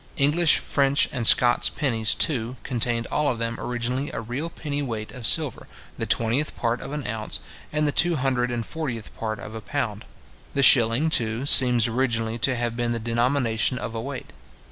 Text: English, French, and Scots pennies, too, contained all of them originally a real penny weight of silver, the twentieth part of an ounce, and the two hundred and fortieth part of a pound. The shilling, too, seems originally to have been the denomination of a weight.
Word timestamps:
English, 0.17 0.57
French, 0.57 1.07
and 1.11 1.27
Scots 1.27 1.69
pennies, 1.69 2.15
too, 2.15 2.55
contained 2.63 3.05
all 3.11 3.29
of 3.29 3.37
them 3.37 3.59
originally 3.59 4.09
a 4.11 4.19
real 4.19 4.49
penny 4.49 4.81
weight 4.81 5.11
of 5.11 5.27
silver, 5.27 5.67
the 5.95 6.07
twentieth 6.07 6.55
part 6.57 6.81
of 6.81 6.91
an 6.91 7.05
ounce, 7.05 7.39
and 7.71 7.85
the 7.85 7.91
two 7.91 8.15
hundred 8.15 8.49
and 8.49 8.65
fortieth 8.65 9.15
part 9.15 9.37
of 9.37 9.53
a 9.53 9.61
pound. 9.61 10.05
The 10.55 10.63
shilling, 10.63 11.11
too, 11.11 11.45
seems 11.45 11.87
originally 11.87 12.39
to 12.39 12.55
have 12.55 12.75
been 12.75 12.93
the 12.93 12.99
denomination 12.99 13.77
of 13.77 13.93
a 13.93 14.01
weight. 14.01 14.31